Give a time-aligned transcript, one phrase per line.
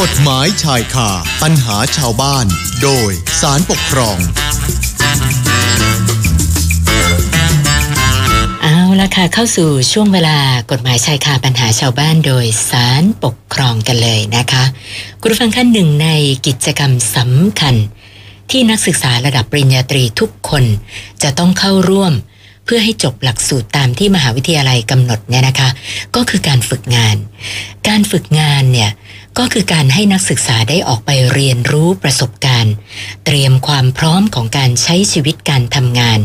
[0.00, 1.10] กฎหมายชายคา
[1.42, 2.46] ปัญหาชาวบ้าน
[2.82, 3.10] โดย
[3.40, 4.18] สารปกครอง
[8.62, 10.38] เอาละค่ะเข้าสู่ช่วงเวลา
[10.70, 14.64] กฎหมายชายคาปัญหาชาวบ้านโดยสารปกครองกันเลยนะคะ
[15.20, 16.08] คุณผู้ฟังท่านหนึ่งใน
[16.46, 17.74] กิจกรรมสำคัญ
[18.50, 20.64] ที่นักศึกษาระดับปริญญาตรีทุกคน
[21.22, 22.12] จะต้องเข้าร่วม
[22.64, 25.68] เพื่อให้จบหลักสูตรตามที่มหาวิทยาลัยกำหนดเนี่ยนะคะ
[26.14, 27.16] ก็คือการฝึกงาน
[27.88, 28.90] การฝึกงานเนี่ย
[29.38, 32.74] ก็คือการให้นักศึกษาได้ออกไปเรียนรู้ประสบการณ์
[33.24, 36.18] เตรียมความพร้อมของการใช้ชีวิตการทำงาน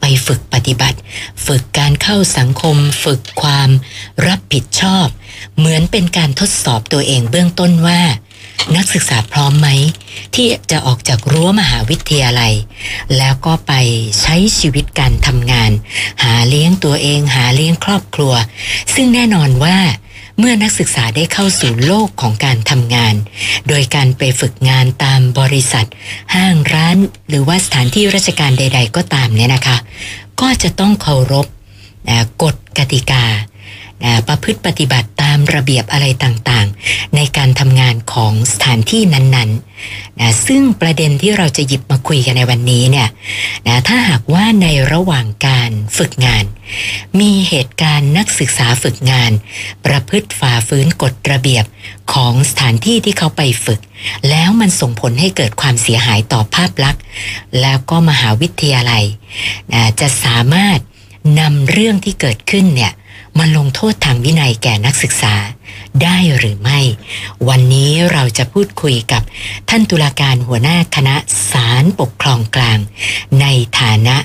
[0.00, 0.98] ไปฝึกปฏิบัติ
[1.46, 3.70] ฝึกการเข้าสังคม ฝึกความ
[4.26, 5.06] รับผิดชอบ
[5.56, 8.02] เหมือนเป็นการทดสอบตัวเองเบื้องต้นว่า
[8.76, 9.68] นักศึกษาพร้อมไหม
[10.34, 12.54] ที่จะออกจากรั้วมหาวิทยาลัย
[13.18, 13.72] แล้วก็ไป
[14.20, 15.70] ใช้ชีวิตการทำงาน
[16.24, 18.34] หาเลี้ยงตัวเองหาเลี้ยงครอบครัว
[18.94, 19.78] ซึ่งแน่นอนว่า
[20.38, 23.14] เมื่อนักศึกษาได้เข้าสู่โลกของการทำงาน
[23.68, 25.86] โดยการไปฝึกงานตามบริษัท
[26.34, 26.96] ห้างร้าน
[27.28, 29.76] หรือว่าสถานที่ราชการใด ๆ ก็ตามเนี่ยนะคะ
[30.40, 31.46] ก็จะต้องเคารพ
[32.42, 33.24] กฎกติกา
[34.02, 43.08] นะประพฤติปฏิบัติตามระเบียบอะไรต่างๆ ในการทำงานของสถานที่นั้นๆนะซึ่งประเด็นที่เราจะหยิบมาคุยกันในวันนี้เนี่ย
[43.66, 46.44] นะถ้าหากว่าในระหว่างการฝึกงาน
[47.20, 49.32] มีเหตุการณ์นักศึกษาฝึกงาน
[49.86, 51.64] ประพฤติฝ่าฝืนกฎระเบียบ
[52.12, 53.80] ของสถานที่ที่เขาไปฝึก
[54.30, 57.02] แล้วมันส่งผลให้เกิดความเสียหายต่อภาพลักษณ์
[57.60, 59.04] แล้วก็มหาวิทยาลัย
[59.72, 60.78] นะจะสามารถ
[61.40, 62.92] นำเรื่องที่เกิดขึ้นเนี่ย
[63.38, 65.34] มาลงโทษทางวินัยแก่นักศึกษา
[66.02, 66.80] ได้หรือไม่
[67.48, 69.22] วันนี้เราจะพูดคุยกับ
[69.68, 71.16] ท่านตุลาการหัวหน้าคณะ
[71.50, 72.78] ศาลปกครองกลาง
[73.40, 73.46] ใน
[73.80, 74.16] ฐานะ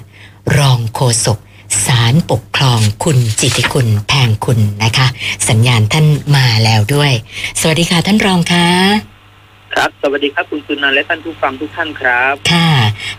[0.57, 1.37] รองโฆษก
[1.85, 5.07] ศาลปกครองคุณจิตติคุณแพงคุณนะคะ
[5.49, 7.11] สัญญาณท่านมาแล้วด้วย
[7.59, 8.65] สวัสดีค่ะท่านรองคะ
[9.79, 12.71] ครับ สวัสดีครับคุณสุนันท์และท่านผู้ฟังทุกท่านครับ ค่ะ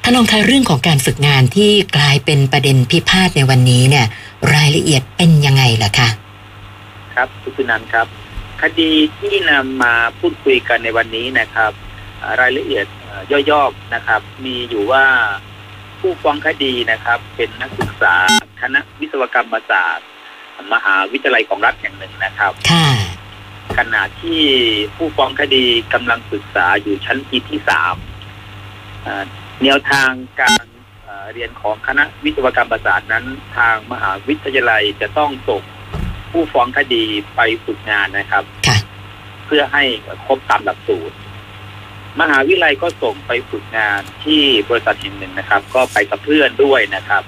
[0.03, 4.07] ท่านรองคะเรื่องของการฝึกงานที่กลายเป็นประเด็นพิพาทในวันนี้เนี่ย
[4.55, 6.08] รายละเอียดเป็นยังไงล่ะคะ
[7.14, 8.07] ครับคุณสุนันท์ครับ
[8.62, 11.73] คดีที่นำมาพูดคุยกันในวันนี้นะครับ
[12.20, 15.05] อ่ารายละเอียดเอ่อย่อๆนะครับ มีอยู่ว่า
[16.01, 18.14] ผู้ฟ้องคดีนะครับ เป็นนักศึกษา
[18.63, 20.07] คณะวิศวกรรมศาสตร์
[20.73, 22.89] มหาวิทยาลัยของรัฐแห่งหนึ่งนะครับค่ะ
[23.79, 24.42] ขณะที่
[24.97, 27.95] ผู้ฟ้องคดีกำลังศึกษาอยู่ชั้นปีที่สาม
[29.07, 29.25] อ่า
[29.63, 30.11] แนวทาง
[30.41, 30.64] การ
[31.05, 33.25] เอ่อเรียนของคณะวิศวกรรมศาสตร์นั้น
[33.57, 35.63] ทางมหาวิทยาลัยจะต้องส่ง
[36.31, 37.05] ผู้ฟ้องคดี
[37.36, 38.79] ไปฝึกงานนะครับค่ะ
[39.47, 39.85] เพื่อให้
[40.27, 41.17] ครบตามหลักสูตร
[42.20, 47.23] มหาวิทยาลัยก็ส่งไปฝึกงานที่บริษัทแห่งหนึ่งนะครับ ก็ไปกับเพื่อนด้วยนะครับ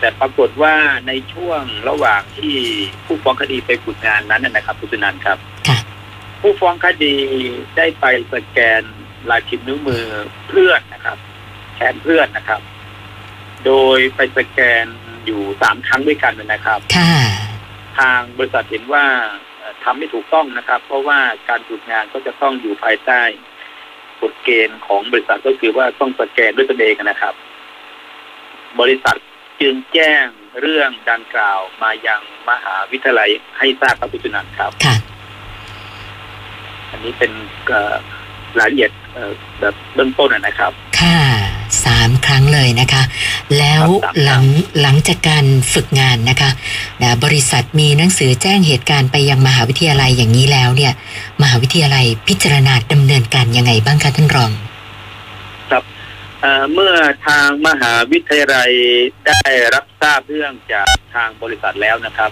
[0.00, 0.74] แต่ปรากฏว่า
[1.08, 2.56] ในช่วงระหว่างที่
[3.06, 5.55] ผู้ฟ้องคดีไปฝึกงานนั้นนะนะครับคุณสุนันท์ครับค่ะ
[6.40, 7.16] ผู้ฟ้องคดี
[7.76, 8.04] ได้ไป
[8.34, 8.82] สแกน
[9.30, 10.06] ลายพิมพ์นิ้วมือ
[10.48, 11.18] เพื่อนนะครับ
[11.74, 12.60] แทนเพื่อนนะครับ
[13.66, 14.86] โดยไปสแกน
[15.26, 17.14] อยู่สามครั้งด้วยกันนะครับค่ะ
[17.98, 19.04] ทางบริษัทเห็นว่า
[19.58, 23.22] เอ่อทำไม่ถูกต้องนะครับ เพราะว่าการฝึกงานก็จะต้องอยู่ภายใต้
[24.22, 27.34] กฎเกณฑ์ของบริษัทก็คือว่าต้องสแกนด้วยตนเองนะครับ
[28.80, 29.16] บริษัท
[29.60, 30.24] จึงแจ้ง
[30.60, 34.96] เรื่องดังกล่าวมายังมหาวิทยาลัยให้ทราบครับคุณจุนันท์ครับค่ะ
[36.90, 37.32] อันนี้เป็น
[37.68, 37.94] เอ่อ
[38.58, 41.20] รายละเอียดเอ่อแบบเบื้องต้นนะนะครับ ค่ะ
[41.84, 43.02] สามครั้งเลยนะคะ
[43.58, 44.44] แล้วครับสามครั้งหลัง
[44.82, 46.50] หลังจากการฝึกงานนะคะ
[47.02, 50.92] นะบริษัทมีหนังสือแจ้งเหตุการณ์ไปยังมหาวิทยาลัยอย่างนี้แล้วเนี่ย
[51.42, 54.52] มหาวิทยาลัยพิจารณาดำเนินการยังไงบ้างคะท่านรอง
[56.40, 56.94] เอ่อเมื่อ
[57.26, 58.70] ทางมหาวิทยาลัย
[59.26, 59.40] ได้
[59.74, 62.30] รับทราบเรื่องจากทางบริษัทแล้วนะครับ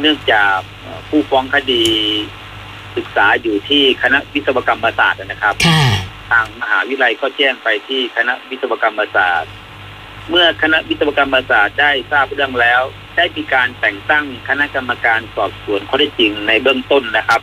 [0.00, 1.84] เนื่องจากเอ่อผู้ฟ้องคดี
[2.96, 5.84] ศึกษาอยู่ที่คณะวิศวกรรมศาสตร์นะครับค่ะ
[6.30, 9.52] ทางมหาวิทยาลัยก็แจ้งไปที่คณะวิศวกรรมศาสตร์
[10.30, 12.82] เมื่อคณะวิศวกรรมศาสตร์ได้ทราบเรื่องแล้ว
[13.16, 17.40] ได้มีการแต่งตั้งคณะกรรมการสอบสวนข้อเท็จจริงในเบื้องต้นนะครับ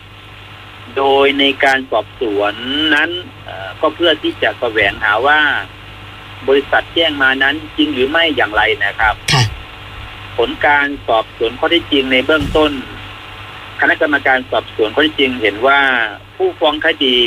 [0.98, 2.54] โดยในการสอบสวน
[2.96, 3.10] นั้น
[3.46, 5.40] เอ่อก็เพื่อที่จะแสวงหาว่า
[6.48, 9.44] บริษัทแจ้งมานั้นจริงหรือไม่อย่างไรนะครับค่ะ
[10.38, 12.72] ผลการสอบสวนข้อเท็จจริงในเบื้องต้น
[13.82, 15.80] คณะกรรมการสอบสวนข้อเท็จจริงเห็นว่า
[16.36, 17.18] ผู้ฟ้องคดี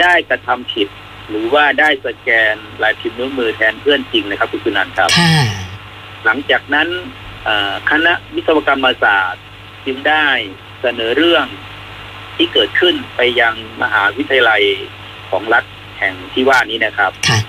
[0.00, 0.88] ได้กระทำผิด
[1.30, 5.34] หรือว่าได้สแกนลายพิมพ์นิ้วมือแทนเพื่อนจริงนะครับคุณสุนันท์ครับค่ะ
[6.24, 6.88] หลังจากนั้น
[7.44, 9.42] เอ่อคณะวิศวกรรมศาสตร์
[9.86, 10.26] จึงได้
[10.80, 11.46] เสนอเรื่อง
[12.36, 14.62] ที่เกิดขึ้นไปยังมหาวิทยาลัย
[15.30, 15.64] ของรัฐ
[15.98, 17.40] แห่งที่ว่านี้นะครับค่ะ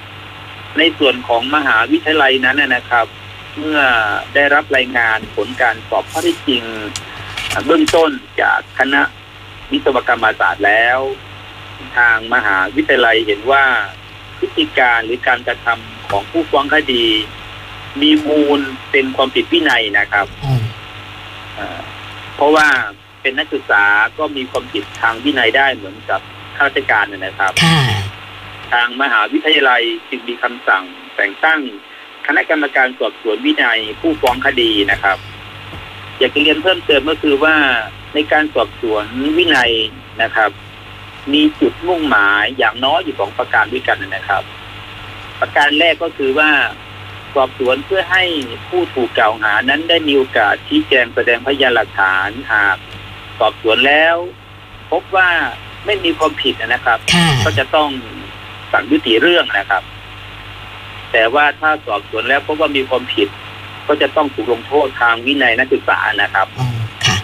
[0.78, 3.06] ในส่วนของมหาวิทยาลัยนั้นนะนะครับ
[3.60, 3.80] เมื่อ
[4.36, 6.64] ได้รับรายงานผลการสอบข้อเท็จจริง
[7.54, 8.12] เอ่อเบื้องต้น
[8.42, 9.02] จากคณะ
[9.72, 11.00] วิศวกรรมศาสตร์แล้ว
[11.98, 13.64] ทางมหาวิทยาลัยเห็นว่า
[14.40, 17.06] พฤติการหรือการกระทำของผู้ฟ้องคดี
[18.02, 18.60] มีมูล
[18.92, 20.64] เป็นความผิดวินัยนะครับอืม
[21.56, 21.82] เอ่อ
[22.36, 22.68] เพราะว่า
[23.22, 23.84] เป็นนักศึกษา
[24.18, 26.22] ก็มีความผิดทางวินัยได้เหมือนกับ
[26.58, 27.82] ข้าราชการนะนะครับค่ะ
[28.74, 30.84] ทางมหาวิทยาลัยจึงมีคำสั่ง
[31.16, 31.60] แต่งตั้ง
[32.28, 35.18] คณะกรรมการสอบสวนวินัยผู้ฟ้องคดีนะครับ
[36.24, 37.56] อยากจะเรียนเพิ่มเติมก็คือว่า
[38.14, 39.06] ในการสอบสวน
[39.38, 39.72] วินัย
[40.22, 40.50] นะครับ
[41.34, 44.44] มีจุดมุ่งหมายอย่างน้อยอยู่สองประการด้วยกันนะครับ
[45.40, 46.50] ประการแรกก็คือว่า
[47.36, 48.24] สอบสวนเพื่อให้
[48.70, 52.78] ผู้ถูกกล่าวหานั้นได้มีโอกาสชี้แจงแสดงพยานหลักฐานหาก
[53.40, 54.16] สอบสวนแล้ว
[54.92, 55.30] พบว่า
[55.86, 57.90] ไม่มีความผิดนะครับค่ะก็จะต้อง
[58.72, 59.84] สั่งยุติเรื่องนะครับ
[61.12, 63.28] แต่ว่าถ้าสอบสวนแล้วพบว่ามีความผิด
[63.88, 66.68] ก็จะต้องถูกลงโทษทางวินัยนักศึกษานะครับอ๋อ
[67.06, 67.18] ค่ะ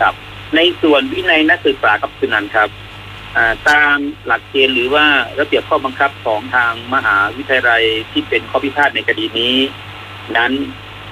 [0.00, 0.14] ครับ
[0.56, 2.68] ในส่วนวินัยนักศึกษาครับคุณนันครับ
[3.36, 3.96] อ่าตาม
[4.26, 5.04] หลักเกณฑ์หรือว่า
[5.40, 9.56] ระเบียบข้อบังคับของทางมหาวิทยาลัยที่เป็นข้อพิพาทในคดีนี้
[10.36, 10.52] นั้น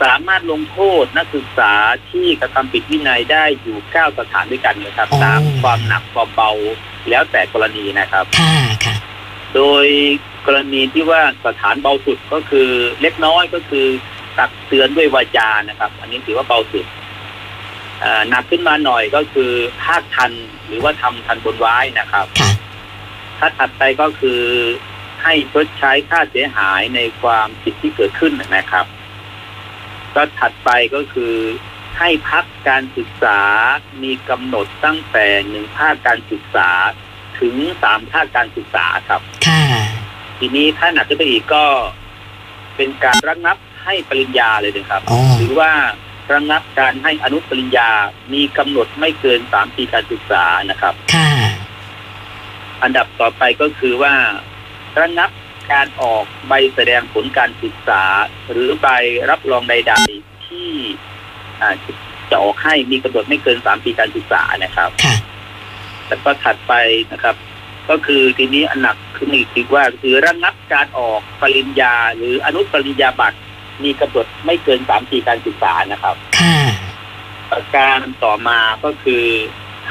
[0.03, 1.73] สามารถลงโทษนักศึกษา
[2.11, 6.51] ที่กระทำผิดวินัยได้อยู่เก้าสถานด้วยกันนะครับอ๋อตามความหนักความเบา
[7.11, 8.55] แล้วแต่กรณีนะครับค่ะ
[8.85, 8.97] ค่ะ
[9.55, 9.87] โดย
[10.47, 12.69] กรณีที่ว่าสถานเบาสุดก็คือ
[13.03, 13.87] เล็กน้อยก็คือ
[14.39, 16.87] ตักเตือนด้วยวาจานะครับ อันนี้ถือว่าเบาสุด
[18.03, 19.53] อ่าหนักขึ้นมาหน่อยก็คือ
[19.85, 20.33] ภาคทัน
[20.67, 22.53] หรือว่าทำทันบนไว้นะครับค่ะ
[23.39, 24.43] ถ้าถัดไปก็คือ
[25.23, 28.87] ให้ชดใช้ค่าเสียหายในความผิดที่เกิดขึ้นนะครับ
[30.15, 31.35] ก็ถัดไปก็คือ
[31.99, 33.41] ให้พักการศึกษา
[34.03, 36.71] มีกำหนดตั้งแต่หนึ่งภาคการศึกษา
[37.41, 39.63] ถึงสามภาคการศึกษาครับ ค่ะ
[40.39, 41.65] ทีนี้ถ้าหนักขึ้นไปอีกก็
[42.77, 43.57] เป็นการระงับ
[43.87, 45.71] ให้ปริญญาเลยนะครับอ๋อหรือว่า
[46.33, 47.91] ระงับการให้อนุปริญญา
[48.35, 51.31] มีกำหนดไม่เกินสามปีการศึกษานะครับ ค่ะ
[52.83, 54.15] อันดับต่อไปก็คือว่า
[55.01, 55.31] ระงับ
[55.73, 58.03] การออกใบแสดงผลการศึกษา
[58.51, 58.89] หรือใบ
[59.31, 60.71] รับรองใด ๆ ที่
[61.61, 61.75] อ่า
[62.31, 65.17] จะออกให้มีกำหนดไม่เกินสามปีการศึกษานะครับ ค่ะ
[66.09, 66.73] แล้วก็ถัดไป
[67.13, 67.37] นะครับ
[67.89, 73.39] ก็คือทีนี้อันหนักขึ้นอีกคือว่าคือระงับการออกปริญญา หรืออนุปริญญาบัตร
[73.85, 76.57] มีกำหนดไม่เกินสามปีการศึกษานะครับ ค่ะ
[77.51, 79.25] ประการต่อมาก็คือ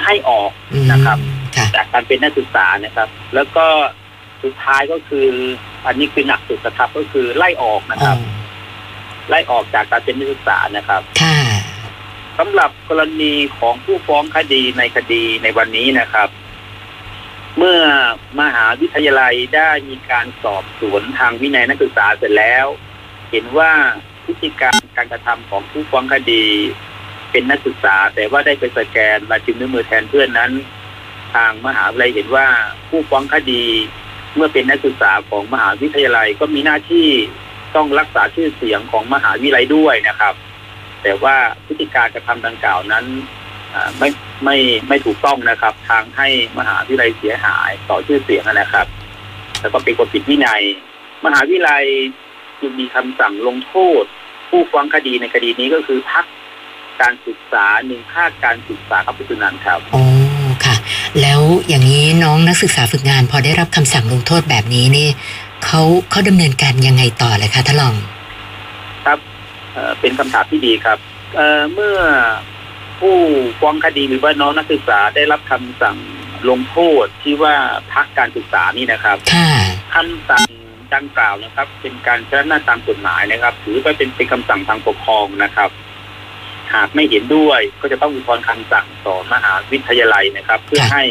[0.04, 1.18] ให้ออกอืมนะครับ
[1.56, 3.66] ค่ะจากการเป็นนักศึกษานะครับ แล้วก็
[4.44, 5.28] สุดท้ายก็คือ
[5.86, 8.18] อันนี้คือหนักสุดนะครับ ก็คือไล่ออกนะคอ๋อรับ
[9.30, 11.40] ไล่ออกจากการเป็นนักศึกษานะครับค่ะ
[12.38, 16.30] สำหรับกรณีของผู้ฟ้องคดีในคดีในวันนี้นะครับ
[17.58, 17.80] เมื่อ
[18.40, 22.66] มหาวิทยาลัยได้มีการสอบสวนทางวินัยนักศึกษาเสร็จแล้ว
[23.32, 23.72] เห็นว่า
[24.26, 26.46] พฤติการการกระทำของผู้ฟ้องคดี
[27.32, 30.52] เป็นนักศึกษา แต่ว่าได้ไปสแกนลายพิมนิ้วมือแทนเพื่อนนั้น
[31.34, 32.48] ทางมหาวิทยาลัยเห็นว่า
[32.90, 33.64] ผู้ฟ้องคดี
[34.36, 37.08] เมื่อเป็นนักศึกษาของมหาวิทยาลัยก็มีหน้าที่
[37.76, 40.34] ต้องรักษาชื่อเสียงของมหาวิทยาลัยด้วยนะครับ
[41.04, 41.36] แต่ว่า
[41.66, 43.06] พฤติการกระทำดังกล่าวนั้น
[44.00, 44.10] ไม่
[44.44, 44.58] ไม่
[44.88, 46.28] ไม่ถูกต้องนะครับ ทางให้
[46.58, 48.88] มหาวิทยาลัยเสียหายต่อชื่อเสียงนะครับ
[49.62, 50.64] แล้วก็เป็นความผิดวินัย
[51.26, 51.86] มหาวิทยาลัย
[52.62, 54.04] จึงมีคำสั่งลงโทษ
[54.50, 56.26] ผู้ฟ้องคดีในคดีนี้ก็คือพัก
[57.02, 60.04] การศึกษาหนึ่งภาคการศึกษาครับคุณสุนันท์ครับอ๋อ
[60.66, 60.76] ค่ะ
[61.22, 65.08] แล้วอย่างนี้น้องนักศึกษาฝึกงาน พอได้รับคำสั่งลงโทษแบบนี้นี่
[65.66, 67.96] เขาเขาดำเนินการยังไงต่อเลยคะท่านรอง
[69.06, 69.20] ครับ
[69.74, 70.98] เอ่อเป็นคำถามที่ดีครับ
[71.36, 71.98] เอ่อเมื่อ
[73.00, 73.16] ผู้
[73.60, 75.98] ฟ้องคดีหรือว่าน้องนักศึกษาได้รับคำสั่ง
[76.50, 77.54] ลงโทษที่ว่า
[77.94, 79.52] พักการศึกษานี่นะครับค่ะ
[79.96, 80.44] คำสั่ง
[80.96, 85.70] ดังกล่าวนะครับ เป็นการใช้อำนาจตามกฎหมายนะครับ ถือว่าเป็นเป็นคำสั่งทางปกครองนะครับ
[86.74, 91.04] หากไม่เห็นด้วยก็จะต้องอุทธรณ์คำสั่งต่อมหาวิทยาลัยนะครับ เพื่อค่ะให้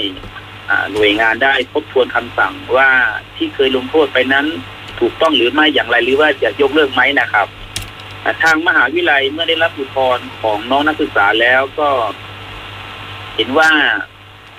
[0.70, 2.88] อ่าหน่วยงานได้ทบทวนคำสั่งว่า
[3.36, 4.46] ที่เคยลงโทษไปนั้น
[5.00, 7.46] ถูกต้องหรือไม่อย่างไรหรือว่าจะยกเลิกไหมนะครับ
[8.24, 11.88] อ่าทางมหาวิทยาลัยเมื่อได้รับอุทธรณ์ของน้องนักศึกษาแล้วก็
[13.36, 13.70] เห็นว่า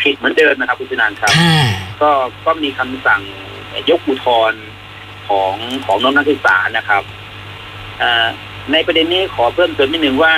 [0.01, 1.60] ผิดเหมือนเดิมนะครับ คุณชนันท์ครับค่ะ
[2.01, 2.12] ก็
[2.45, 3.22] ก็มีคำสั่ง
[3.89, 4.62] ยกอุทธรณ์
[5.29, 5.53] ของ
[5.86, 7.03] ของน้องนักศึกษานะครับ
[8.01, 8.27] อ่า
[8.72, 10.34] ในประเด็นนี้ขอเพิ่มเติมนิดนึงว่า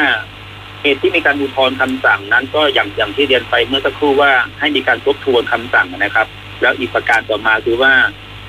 [0.81, 6.27] เหตุที่มีการอุทธรณ์คำสั่งนั้น ก็อย่างอย่างที่เรียนไปเมื่อสักครู่ว่าให้มีการทบทวนคำสั่งนะครับ
[6.61, 7.93] แล้วอีกประการต่อมาคือว่า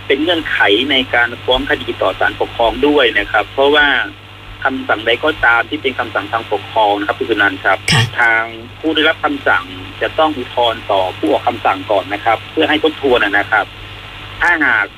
[0.07, 0.59] เป็นเงื่อนไข
[0.91, 3.87] ในการฟ้องคดีต่อศาลปกครองด้วยนะครับ เพราะว่า
[4.65, 8.43] คำสั่งใดก็ตามที่เป็นคำสั่งทางปกครองนะครับคุณสุนันท์ครับค่ะทาง
[8.81, 9.65] ผู้ได้รับคำสั่ง
[10.03, 13.67] จะต้องอุทธรณ์ต่อผู้ออกคำสั่งก่อนนะครับ เพื่อให้ทบทวนนะนะครับ
[14.41, 14.98] ถ้าหากอ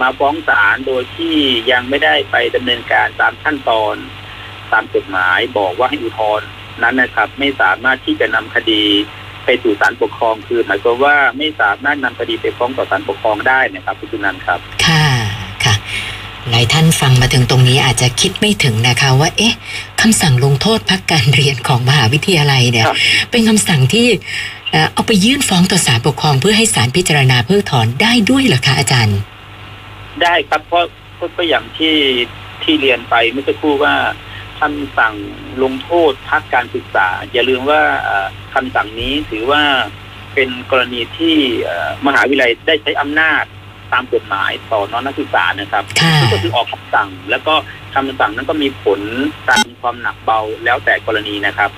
[0.00, 1.36] มาฟ้องศาลโดยที่
[1.70, 3.94] ยังไม่ได้ไปดำเนินการตามขั้นตอน
[4.72, 6.48] ตามกฎหมายบอกว่าให้อุทธรณ์
[6.82, 8.82] นั้นนะครับ ไม่สามารถที่จะนำคดี
[9.44, 15.06] ไปสู่ศาลปกครองคือหมายความว่าไม่สามารถนำคดีไปฟ้องต่อศาลปกครองได้นะครับคุณจุนันท์ครับ ค่ะ
[15.64, 15.74] ค่ะ
[16.50, 19.54] หลายท่านฟังมาถึงตรงนี้อาจจะคิดไม่ถึงนะคะว่า เอ๊ะ
[20.00, 22.96] คำสั่งลงโทษพักการเรียนของมหาวิทยาลัยเนี่ยครับ
[23.30, 24.06] เป็นคำสั่งที่
[24.70, 29.18] เอ่อเอาไปยื่นฟ้องต่อศาลปกครองเพื่อให้ศาลพิจารณาเพิกถอนได้ด้วยเหรอคะอาจารย์
[30.22, 30.84] ได้ครับเพราะ
[31.16, 31.96] เพราะก็อย่างที่
[32.62, 33.94] ที่เรียนไปเมื่อสักครู่ว่า
[34.60, 35.14] คำสั่ง
[35.62, 39.62] ลงโทษพักการศึกษา อย่าลืมว่าเอ่อคำสั่งนี้ถือว่า
[40.34, 43.44] เป็นกรณีที่เอ่อมหาวิทยาลัยได้ใช้อำนาจ
[43.92, 47.54] ตามกฎหมายต่อน้องนักศึกษานะครับค่ะก็คือออกคำสั่ง แล้วก็
[47.94, 49.00] คำสั่งนั้นก็มีผล
[49.48, 51.70] ตามความหนักเบาแล้วแต่กรณีนะครับ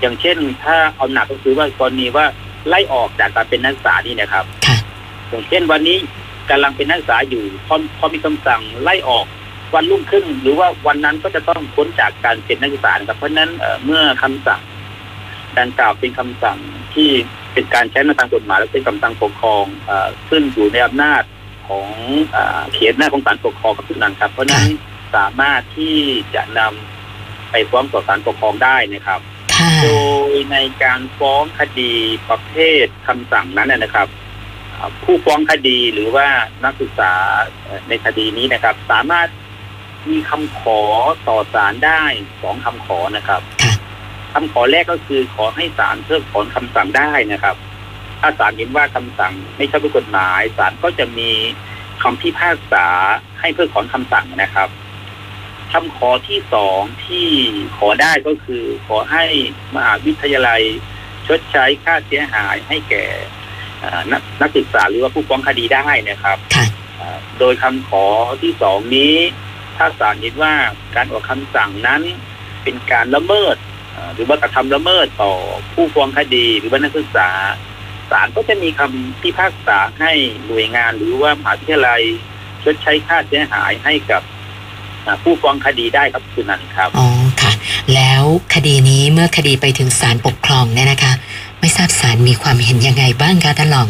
[0.00, 2.24] อย่างเช่น ถ้าเอาหนักก็คือว่ากรณีว่า
[2.68, 4.76] ไล่ออกจากการเป็นนักศึกษานี่นะครับค่ะ
[5.28, 5.98] อย่างเช่นวันนี้
[6.50, 9.26] กำลังเป็นนักศึกษาอยู่พอพอมีคำสั่งไล่ออก
[9.74, 14.62] วันรุ่งขึ้น หรือว่าวันนั้นก็จะต้องพ้นจากการเป็นนักศึกษานะครับเพราะฉะนั้นเอ่อเมื่อคำสั่ง
[15.58, 16.58] ดังกล่าวเป็นคำสั่ง
[16.94, 17.10] ที่
[17.52, 21.22] เป็นการใช้ในทางกฎหมายและเป็นคำสั่งปกครองเอ่อซึ่งอยู่ในอำนาจ
[21.68, 21.88] ของ
[22.32, 24.66] เอ่อเขตหน้าจของศาลปกครองกับทุกนั้นครับ เพราะฉะนั้น
[25.16, 25.96] สามารถที่
[26.34, 29.20] จะนำไปฟ้องต่อศาลปกครองได้นะครับ
[29.54, 29.88] ค่ะโด
[30.30, 31.92] ยในการฟ้องคดี
[32.28, 34.25] ประเภทคำสั่งนั้นนะนะครับอ่า
[35.04, 36.28] ผู้ฟ้องคดีหรือว่า
[36.64, 37.12] นักศึกษา
[37.88, 39.28] ในคดีนี้นะครับ สามารถ
[40.10, 40.80] มีคำขอ
[41.28, 42.02] ต่อศาลได้
[42.42, 43.42] สองคำขอนะครับ
[44.32, 47.56] คำขอแรกก็คือขอให้ศาลเพิกถอนคำสั่งได้นะครับ
[48.20, 51.30] ถ้าศาลเห็นว่าคำสั่งไม่ชอบด้วยกฎหมายศาลก็จะมี
[52.02, 52.86] คำพิพากษา
[53.40, 54.68] ให้เพิกถอนคำสั่งนะครับ
[55.72, 57.28] คำขอที่สองที่
[57.76, 59.24] ขอได้ก็คือ ขอให้
[59.74, 60.62] มหาวิทยาลัย
[61.26, 63.06] ชดใช้ค่าเสียหายให้แก่
[64.12, 66.66] นักนักศึกษาหรือว่าผู้ฟ้องคดีได้นะครับค่ะ
[66.96, 68.04] เอ่อโดยคำขอ
[68.42, 69.14] ที่สองนี้
[69.76, 70.52] ถ้าศาลเห็นว่า
[70.96, 72.02] การออกคำสั่งนั้น
[72.62, 73.56] เป็นการละเมิด
[73.92, 75.32] เอ่อหรือว่ากระทำละเมิดต่อ
[75.74, 77.30] ผู้ฟ้องคดีหรือว่านักศึกษา
[78.10, 80.12] ศาลก็จะมีคำพิพากษาให้
[80.46, 82.02] หน่วยงานหรือว่ามหาวิทยาลัย
[82.62, 84.22] ชดใช้ค่าเสียหายให้กับ
[85.06, 87.08] อ่าผู้ฟ้องคดีได้ครับคุณนันท์ครับอ๋อ
[87.42, 87.52] ค่ะ
[87.94, 88.22] แล้ว
[88.54, 91.12] คดีนี้เมื่อคดีไปถึงศาลปกครองเนี่ยนะคะ
[91.66, 93.88] ไม่ทราบศาลมีความเห็นยังไงบ้างคะท่านรอง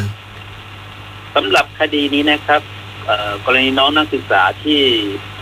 [1.35, 2.61] สำหรับคดีนี้นะครับ
[3.06, 4.80] เอ่อกรณีน้องนักศึกษาที่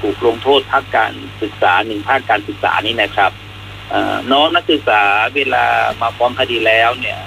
[0.01, 1.13] ถูกลงโทษภาคการ
[1.43, 3.31] ศึกษาหนึ่งภาคการศึกษานี้นะครับ
[3.91, 5.01] เอ่อน้องนักศึกษา
[5.35, 5.65] เวลา
[6.01, 7.19] มาฟ้องคดีแล้วเนี่ย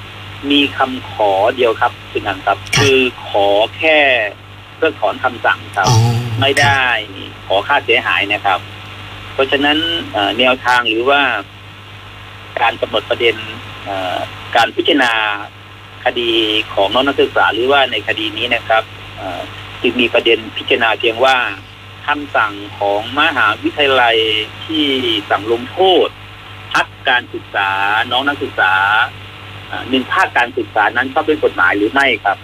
[0.52, 3.48] มีคำขอเดียวครับคุณนันครับค่ะคือขอ
[3.78, 3.98] แค่
[4.76, 5.98] เพื่อถอนคำสั่งครับอ๋อ
[6.42, 6.84] ไม่ได้
[7.48, 8.60] ขอค่าเสียหายนะครับ
[9.34, 9.78] เพราะฉะนั้น
[10.14, 11.22] เอ่อแนวทางหรือว่า
[12.62, 13.67] การกำหนดประเด็นเอ่อ
[14.56, 15.14] การพิจารณา
[16.06, 16.32] คดี
[16.74, 18.84] ของน้องนักศึกษาหรือว่าในคดีนี้นะครับ
[19.18, 19.42] เอ่อ
[19.82, 21.38] จึงมีประเด็นพิจารณาเพียงว่า
[22.08, 24.18] คำสั่งของมหาวิทยาลัย
[24.66, 24.86] ที่
[25.30, 26.08] สั่งลงโทษ
[26.74, 27.70] พักการศึกษา
[28.12, 28.74] น้องนักศึกษา
[29.68, 32.38] เอ่อหนึ่งภาคการศึกษานั้นชอบด้วยกฎหมายหรือไม่ครับ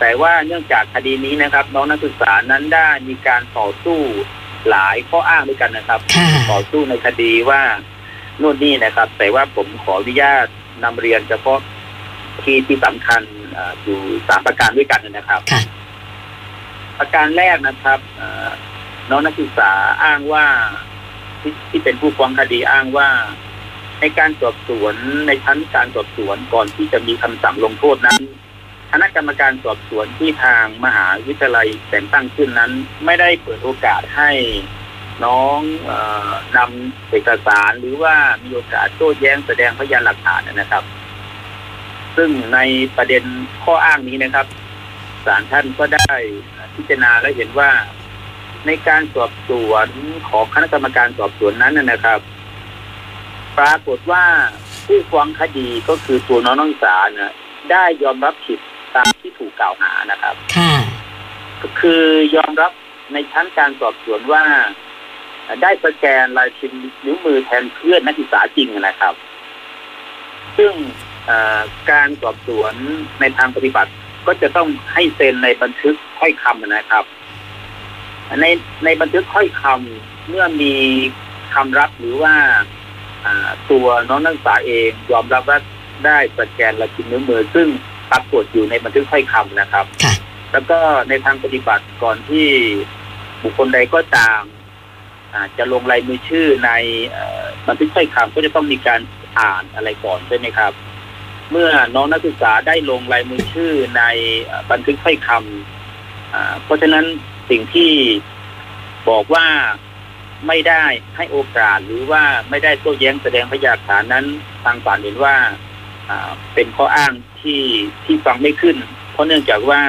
[0.00, 4.00] แต่ว่าเนื่องจากคดีนี้นะครับ น้องนักศึกษานั้นได้มีการต่อสู้
[4.70, 7.62] หลายข้ออ้างด้วยกันนะครับค่ะต่อสู้ในคดีว่า
[8.40, 10.46] นู่นนี่นะครับ แต่ว่าผมขออนุญาต
[10.84, 11.58] นำเรียนเฉพาะ
[12.42, 15.62] ที่ที่สำคัญเอ่ออยู่สามประการด้วยกันนะครับค่ะ
[16.98, 18.48] ประการแรกนะครับเอ่อ
[19.10, 19.70] น้องนักศึกษา
[20.04, 20.44] อ้างว่า
[21.40, 23.08] ที่ที่เป็นผู้ฟ้องคดีอ้างว่า
[24.00, 24.94] ในการสอบสวน
[25.26, 28.20] ในชั้นการสอบสวนก่อนที่จะมีคำสั่งลงโทษนั้น
[28.92, 32.72] คณะกรรมการสอบสวนที่ทางมหาวิทยาลัยแต่งตั้งขึ้นนั้น
[33.04, 34.30] ไม่ได้เปิดโอกาสให้
[35.24, 35.92] น้องเอ
[36.28, 40.84] อนำเอกสารหรือว่ามีโอกาสโต้แย้งแสดงพยานหลักฐานนะครับ
[42.16, 42.58] ซึ่งใน
[42.96, 43.22] ประเด็น
[43.64, 44.46] ข้ออ้างนี้นะครับ
[45.24, 46.12] ศาลท่านก็ได้
[46.74, 47.70] พิจารณาและเห็นว่า
[48.66, 49.88] ในการสอบสวน
[50.28, 52.20] ของคณะกรรมการสอบสวนนั้นนะนะครับ
[53.58, 54.24] ปรากฏว่า
[54.86, 57.32] ผู้ฟ้องคดีก็คือตัวน้องนักศึกษาเนี่ย
[57.70, 58.58] ได้ยอมรับผิด
[58.94, 60.74] ตามที่ถูกกล่าวหานะครับ ค่ะ
[61.62, 62.02] ก็คือ
[62.36, 62.72] ยอมรับ
[63.12, 64.44] ในชั้นการสอบสวนว่า
[65.62, 69.14] ได้สแกนลายพิมพ์นิ้วมือแทนเพื่อนนักศึกษาจริงนะครับ
[70.58, 70.72] ซึ่ง
[71.26, 71.60] เอ่อ
[71.90, 72.74] การสอบสวน
[73.20, 73.90] ในทางปฏิบัติ
[74.26, 77.04] ก็จะต้องให้เซ็นในบันทึกค่อยคำนะครับ
[78.40, 78.46] ใน
[78.84, 80.74] ในบันทึกค่อยคำเมื่อมี
[81.54, 82.34] คำรับหรือว่า
[83.24, 85.58] อ่าตัวน้องนักศึกษาเองยอมรับว่า
[86.04, 87.68] ได้สแกนลายพิมพ์นิ้วมือ ซึ่ง
[88.10, 90.14] ปรากฏอยู่ในบันทึกค่อยคำนะครับค่ะ
[90.52, 92.46] แล้วก็ในทางปฏิบัติก่อนที่
[93.42, 94.40] บุคคลใดก็ตาม
[95.34, 96.70] อาจจะลงลายมือชื่อใน
[97.68, 99.00] บันทึกถ้อยคำก็จะต้องมีการ
[99.40, 100.72] อ่านอะไรก่อนใช่ไหมครับ
[101.50, 104.02] เมื่อน้องนักศึกษาได้ลงลายมือชื่อใน
[104.70, 107.04] บันทึกถ้อยคำเพราะฉะนั้น
[107.50, 107.90] สิ่งที่
[109.08, 109.46] บอกว่า
[110.46, 110.84] ไม่ได้
[111.16, 114.26] ให้โอกาสหรือว่าไม่ได้โต้แย้งแสดงพยานฐานนั้น
[114.64, 115.36] ทางศาลเห็นว่า
[116.54, 117.62] เป็นข้ออ้างที่
[118.04, 118.76] ที่ฟังไม่ขึ้น
[119.12, 119.82] เพราะเนื่องจากว่า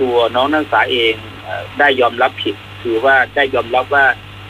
[0.00, 1.14] ตัวน้องนักศึกษาเอง
[1.78, 4.06] ได้ยอมรับผิด คือว่าได้ยอมรับว่า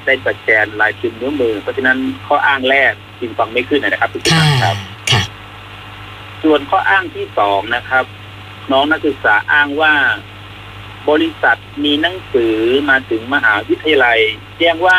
[0.07, 4.77] ได้สแกนลายพิมพ์นิ้วมือ เพราะฉะนั้นข้ออ้างแรกจึงฟังไม่ขึ้นนะครับทุกค่ะท่านครับ
[5.13, 5.23] ค่ะ
[6.43, 8.05] ส่วนข้ออ้างที่สองนะครับ
[8.73, 9.95] น้องนักศึกษาอ้างว่า
[11.11, 12.57] บริษัทมีหนังสือ
[12.91, 14.21] มาถึงมหาวิทยาลัย
[14.59, 14.99] แจ้งว่า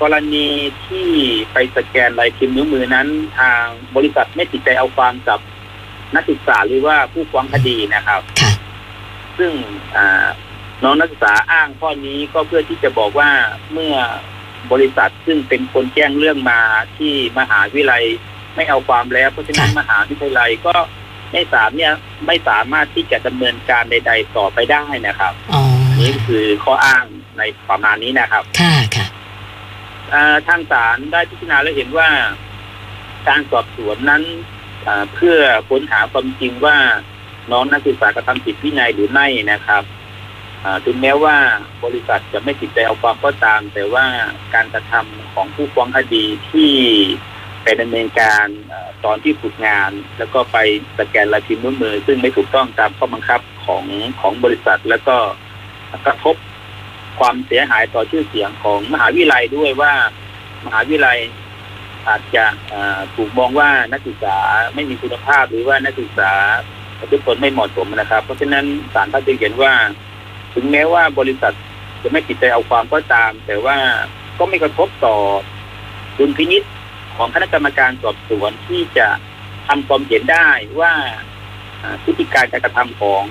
[0.00, 0.46] กรณี
[0.86, 1.08] ที่
[1.52, 3.62] ไปสแกนลายพิมพ์นิ้วมือนั้น ทาง
[3.96, 5.40] บริษัทไม่ติดใจเอาความกับ
[6.14, 8.52] นักศึกษาหรือว่าผู้ฟ้องคดีนะครับค่ะ
[9.38, 9.52] ซึ่ง
[9.96, 10.26] อ่า
[10.84, 13.30] น้องนักศึกษาอ้างข้อนี้ก็เพื่อที่จะบอกว่า
[13.72, 13.94] เมื่อ
[14.72, 16.60] บริษัทซึ่งเป็นคนแจ้งเรื่องมา
[16.98, 18.04] ที่มหาวิทยาลัย
[18.56, 20.74] ไม่เอาความแล้ว เพราะฉะนั้นค่ะมหาวิทยาลัยก็
[21.32, 21.92] ไม่สามเนี่ย
[22.26, 25.62] ไม่สามารถที่จะดำเนินการใด ๆ ต่อไปได้นะครับอ๋อ
[26.00, 27.04] นี่คือข้ออ้าง
[27.38, 29.06] ในประมาณนี้นะครับค่ะค่ะ
[30.12, 32.08] อ่าทางศาลได้พิจารณาและเห็นว่า
[33.28, 34.22] การสอบสวนนั้น
[34.86, 35.38] อ่าเพื่อ
[35.70, 36.76] ค้นหาความจริงว่า
[37.52, 40.03] น้องนักศึกษากระทำผิดวินัยหรือไม่นะครับอ่า
[40.86, 41.36] ถึงแม้ว่า
[41.84, 44.04] บริษัทจะไม่ติดใจเอาความก็ตาม แต่ว่า
[44.54, 46.72] การกระทำของผู้ฟ้องคดีที่
[47.62, 50.56] ไปดำเนินการอตอนที่ฝึกงาน แล้วก็ไป
[50.98, 53.84] สแกนลายพิมพ์นิ้วมือ ซึ่งไม่ถูกต้องตามข้อบังคับของ
[54.20, 55.16] ของบริษัท แล้วก็
[56.06, 56.36] กระทบ
[57.18, 59.92] ความเสียหายต่อชื่อเสียงของมหาวิทยาลัยด้วยว่า
[60.64, 61.18] มหาวิทยาลัย
[62.08, 62.44] อาจจะ
[63.16, 64.36] ถูกมองว่านักศึกษา
[64.74, 66.32] ไม่มีคุณภาพหรือว่านักศึกษา
[67.12, 69.72] ทุกคนไม่เหมาะสมนะครับ เพราะฉะนั้นศาลท่านจึงเห็นว่า
[70.54, 71.54] ถึงแม้ว่าบริษัท
[72.02, 73.76] จะไม่ติดใจเอาความก็ตาม แต่ว่า
[74.38, 75.16] ก็ไม่กระทบต่อ
[76.18, 76.62] ดุลพินิษ
[77.16, 79.06] ของคณะกรรมการสอบสวนที่จะ
[79.68, 80.48] ทำความเห็นได้
[80.80, 80.92] ว่า
[81.82, 83.24] อ่าพฤติการการกระทำของ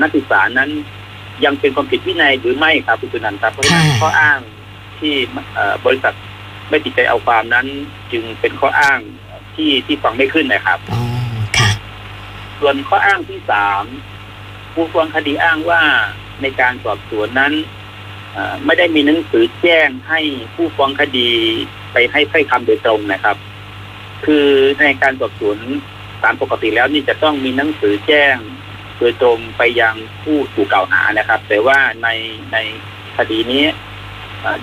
[0.00, 0.70] นักศึกษานั้น
[1.44, 4.38] ยังเป็นความผิดวินัยหรือไม่ครับคุณสุนันท์ครับเพราะฉะนั้นค่ะข้ออ้าง
[4.98, 5.14] ที่
[5.54, 6.14] เอ่อบริษัท
[6.70, 7.66] ไม่ติดใจเอาความนั้น
[8.12, 8.98] จึงเป็นข้ออ้าง
[9.54, 11.02] ที่ที่ฟังไม่ขึ้นนะครับอ๋อ
[11.58, 11.70] ค่ะ
[12.60, 13.82] ส่วนข้ออ้างที่สาม
[14.74, 15.82] ผู้ฟ้องคดีอ้างว่า
[16.42, 17.52] ในการสอบสวนนั้น
[18.64, 20.20] ไม่ได้มีหนังสือแจ้งให้
[20.54, 21.30] ผู้ฟ้องคดี
[21.92, 23.36] ไปให้ถ้อยคำโดยตรงนะครับ
[24.24, 24.48] คือ
[24.80, 25.58] ในการสอบสวน
[26.24, 28.36] ตามปกติแล้วนี่จะต้องมีหนังสือแจ้ง
[28.98, 32.08] โดยตรงไปยังผู้ถูกกล่าวหานะครับ แต่ว่าใน
[32.52, 32.56] ใน
[33.16, 33.64] คดีนี้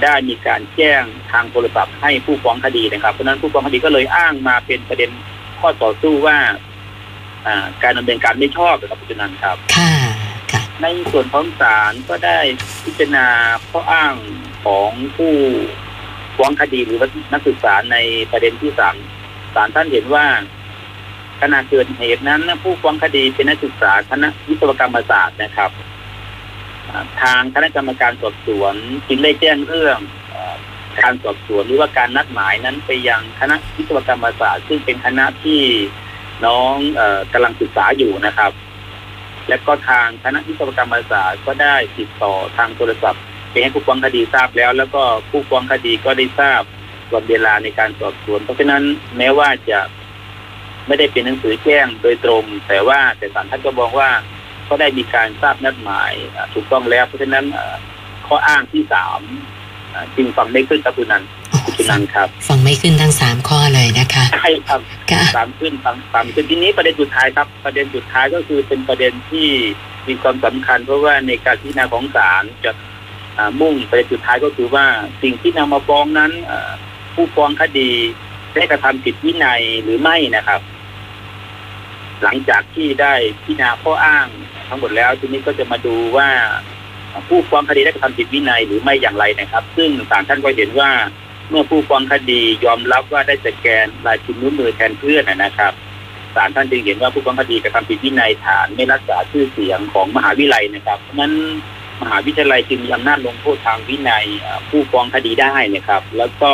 [0.03, 5.11] ได้มีการแจ้งทางโทรศัพท์ให้ผู้ฟ้องคดีนะครับเพราะนั้นผู้ฟ้องคดีก็เลยอ้างมาเป็นประเด็น
[5.59, 6.37] ข้อต่อสู้ว่า
[7.83, 10.00] การดำเนินการไม่ชอบนะครับคุณนันครับ ค่ะ
[10.81, 12.37] ในส่วนของศาลก็ได้
[12.83, 13.25] พิจารณา
[13.69, 14.15] ข้ออ้าง
[14.65, 15.33] ของผู้
[16.37, 17.97] ฟ้องคดีหรือว่านักศึกษาใน
[18.31, 18.95] ประเด็นที่สาม
[19.55, 20.25] ศาลท่านเห็นว่า
[21.41, 25.71] ขณะเกิดเหตุนั้นผู้ฟ้องคดีเป็นนักศึกษาคณะวิศวกรรมศาสตร์นะครับ
[27.21, 28.75] ทางคณะกรรมการสอบสวน
[29.07, 29.97] จึงได้แจ้งเรื่อง
[31.01, 35.61] การสอบสวนหรือว่าการนัดหมายนั้นไปยังคณะวิศวกรรมศาสตร์ ซึ่งเป็นคณะที่
[36.45, 38.51] น้องออกำลังศึกษาอยู่นะครับ
[39.51, 46.61] และก็ทางคณะวิศวกรรมศาสตร์ก็ได้ติดต่อทางโทรศัพท์ไปให้ผู้ฟ้องคดีทราบแล้ว แล้วก็ผู้ฟ้องคดีก็ได้ทราบ
[47.13, 48.83] วันเวลาในการสอบสวน เพราะฉะนั้น
[49.17, 49.79] แม้ว่าจะ
[50.87, 54.09] ไม่ได้เป็นหนังสือแจ้งโดยตรง แต่ว่าแต่ศาลท่านก็บอกว่า
[54.67, 56.13] ก็ได้มีการทราบนัดหมาย
[56.53, 57.45] ถูกต้องแล้ว เพราะฉะนั้น
[58.27, 59.21] ข้ออ้างที่สาม
[60.15, 69.47] จึงฟังไม่ขึ้นครับคุณนันอ คุณนัฟังนท์ครับ ฟังไม่ขึ้นทั้งสามข้อเลยนะคะใช่ครับค่ะตามขึ้นตามตามขึ้นทีนี้ประเด็นสุดท้ายครับ ประเด็นสุดท้ายก็คือเป็นประเด็นที่
[70.07, 72.71] มีความสำคัญ เพราะว่าในการพิจารณาของศาลจะ
[73.37, 74.85] อ่ามุ่งประเด็นสุดท้ายก็คือว่า
[75.21, 76.71] สิ่งที่นำมาฟ้องนั้นอ่า
[77.13, 77.89] ผู้ฟ้องคดี
[78.55, 80.61] ได้กระทำผิดวินัยหรือไม่นะครับ
[82.23, 83.13] หลังจากที่ได้
[83.45, 84.27] พิจารณาข้ออ้าง
[84.67, 86.29] ทั้งหมดแล้วทีนี้ก็จะมาดูว่า
[87.27, 90.91] ผู้ฟ้องคดีได้กระทำผิดวินัยหรือไม่อย่างไรนะครับ ซึ่งศาลท่านก็เห็นว่า
[91.51, 95.73] เมื่อผู้ฟ้องคดียอมรับว่าได้สแกนลายพิมพ์นิ้วมือแทนเพื่อนนะนะครับ
[96.35, 101.33] ศาลท่านจึงเห็นว่าผู้ฟ้องคดีกระทำผิดวินัยฐานไม่รักษาชื่อเสียงของมหาวิทยาลัยนะครับเพราะฉะนั้น
[102.01, 106.51] มหาวิทยาลัยจึงมีอำนาจลงโทษทางวินัยเอ่อผู้ฟ้องคดีได้นะครับ แล้วก็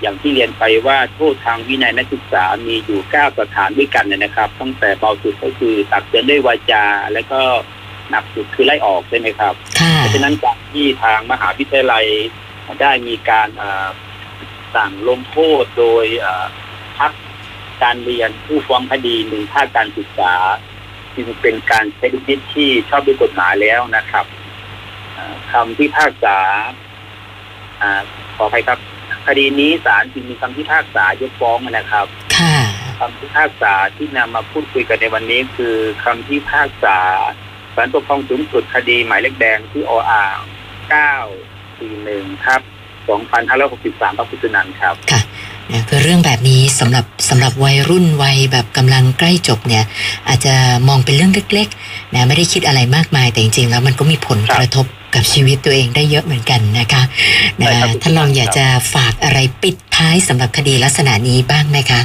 [0.00, 7.40] อย่างที่เรียนไปว่าโทษทางวินัยนักศึกษามีอยู่เก้าสถานด้วยกันนะครับ ตั้งแต่เบาสุดก็คือตักเตือนด้วยวาจา และก็
[8.10, 12.06] หนักสุดคือไล่ออกใช่ไหมครับค่ะเพราะฉะนั้นจากที่ทางมหาวิทยาลัย
[12.80, 13.88] ได้มีการเอ่อ
[14.74, 16.46] สั่งลงโทษโดยเอ่อ
[16.98, 17.12] พัก
[17.82, 20.34] การเรียนผู้ฟ้องคดีหนึ่งภาคการศึกษา
[21.14, 24.26] จึงเป็นการใช้ดุลพินิจที่ชอบด้วยกฎหมายแล้วนะครับ
[25.14, 26.38] เอ่อคำพิพากษา
[27.82, 28.02] อ่า
[28.36, 28.78] ขออภัยครับ
[29.26, 32.06] คดีนี้ศาลจึงมีคำพิพากษายกฟ้องนะครับ
[32.38, 32.58] ค่ะ
[32.98, 36.98] คำพิพากษาที่นำมาพูดคุยกันในวันนี้คือคำพิพากษา
[37.74, 40.38] ศาลปกครองสูงสุดคดีหมายเลขแดงที่ออ่าง
[41.40, 42.60] 941ครับ
[43.10, 45.20] 2563พระพุทธนันท์ครับค่ะ
[45.70, 49.84] นะคือเรื่องแบบนี้สำหรับสำหรับวัยรุ่นวัยแบบกำลังใกล้จบเนี่ย
[50.28, 50.54] อาจจะ
[50.88, 57.02] มองเป็นเรื่องเล็กๆนะไม่ได้คิดอะไรมากมายแต่จริงๆ แล้วมันก็มีผลครับกระทบกับชีวิตตัวเองได้เยอะเหมือนกันนะคะ
[57.58, 62.00] ใช่นะครับท่านรองอยากจะฝากอะไรปิดท้ายสำหรับคดีลักษณะนี้บ้างไหมคะ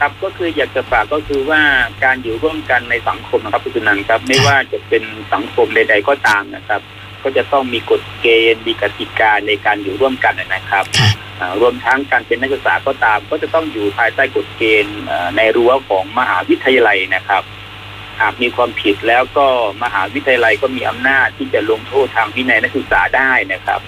[0.00, 1.60] ครับก็คืออยากจะฝากก็คือว่า
[2.04, 6.80] การอยู่ร่วมกันในสังคมนะครับคุณสุนันท์ครับ ไม่ว่าจะเป็นสังคมใด ๆก็ตามนะครับ
[7.22, 17.42] ก็จะต้องมีกฎเกณฑ์มีกติกาในการอยู่ร่วมกันนะครับค่ะอ่ารวมทั้งการเป็นนักศึกษาก็ตาม ก็จะต้องอยู่ภายใต้กฎเกณฑ์เอ่อในรั้วของมหาวิทยาลัยนะครับ
[18.20, 19.46] หากมีความผิดแล้วก็
[19.84, 23.80] มหาวิทยาลัยก็มีอำนาจที่จะลงโทษทางวินัยนักศึกษาได้นะครับ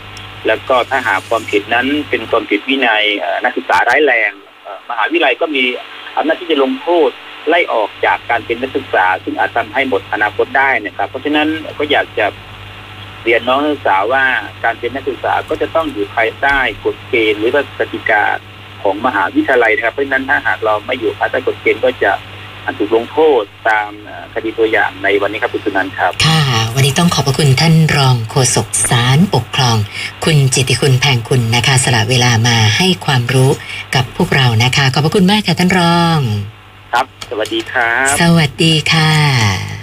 [0.47, 4.31] แล้วก็ถ้าหากความผิดนั้นเป็นความผิดวินัยเอ่อนักศึกษาร้ายแรง
[4.63, 5.65] เอ่อมหาวิทยาลัยก็มี
[6.17, 7.11] อำนาจที่จะลงโทษ
[7.49, 12.27] ไล่ออกจากการเป็นนักศึกษา ซึ่งอาจทำให้หมดอนาคตได้นะครับ เพราะฉะนั้นก็อยากจะ
[13.23, 14.25] เรียนน้องนักศึกษาว่า
[14.65, 18.25] การเป็นนักศึกษาก็จะต้องอยู่ภายใต้กฎเกณฑ์หรือว่ากติกา
[18.83, 22.13] ของมหาวิทยาลัยนะครับ เพราะฉะนั้นถ้าหากเราไม่อยู่ภายใต้กฎเกณฑ์ก็จะ
[22.65, 26.43] อาจถูกลงโทษตามเอ่อคดีตัวอย่างในวันนี้ครับคุณสุนันท์ครับ ค่ะ
[26.75, 29.77] วันนี้ต้องขอบพระคุณท่านรองโฆษกศาลปกครอง
[30.25, 33.51] คุณจิตติคุณแพงคุณนะคะสละเวลามาให้ความรู้
[33.95, 36.21] กับพวกเรานะคะ ขอบพระคุณมากค่ะท่านรอง
[36.93, 39.71] ครับ สวัสดีครับ สวัสดีค่ะ